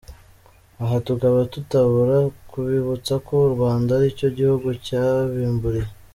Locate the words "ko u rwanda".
3.25-3.89